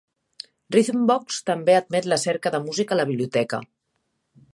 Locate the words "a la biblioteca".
2.97-3.61